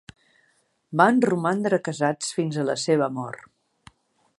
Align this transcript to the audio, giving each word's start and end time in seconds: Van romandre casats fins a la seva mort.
Van 1.01 1.21
romandre 1.29 1.81
casats 1.89 2.33
fins 2.39 2.59
a 2.59 2.67
la 2.71 2.81
seva 2.89 3.15
mort. 3.21 3.51